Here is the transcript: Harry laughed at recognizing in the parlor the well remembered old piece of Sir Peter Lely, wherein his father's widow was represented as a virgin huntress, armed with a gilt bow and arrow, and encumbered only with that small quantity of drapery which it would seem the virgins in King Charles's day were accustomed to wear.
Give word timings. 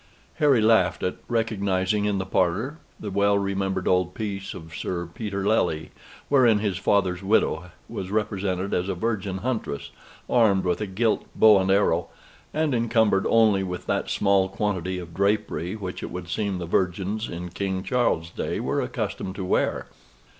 Harry 0.37 0.61
laughed 0.61 1.03
at 1.03 1.17
recognizing 1.27 2.05
in 2.05 2.17
the 2.17 2.25
parlor 2.25 2.79
the 2.99 3.11
well 3.11 3.37
remembered 3.37 3.87
old 3.87 4.15
piece 4.15 4.55
of 4.55 4.75
Sir 4.75 5.05
Peter 5.13 5.45
Lely, 5.45 5.91
wherein 6.27 6.57
his 6.57 6.79
father's 6.79 7.21
widow 7.21 7.69
was 7.87 8.09
represented 8.09 8.73
as 8.73 8.89
a 8.89 8.95
virgin 8.95 9.37
huntress, 9.45 9.91
armed 10.27 10.63
with 10.63 10.81
a 10.81 10.87
gilt 10.87 11.27
bow 11.35 11.59
and 11.59 11.69
arrow, 11.69 12.07
and 12.51 12.73
encumbered 12.73 13.27
only 13.29 13.61
with 13.61 13.85
that 13.85 14.09
small 14.09 14.49
quantity 14.49 14.97
of 14.97 15.13
drapery 15.13 15.75
which 15.75 16.01
it 16.01 16.09
would 16.09 16.29
seem 16.29 16.57
the 16.57 16.65
virgins 16.65 17.29
in 17.29 17.49
King 17.49 17.83
Charles's 17.83 18.31
day 18.31 18.59
were 18.59 18.81
accustomed 18.81 19.35
to 19.35 19.45
wear. 19.45 19.85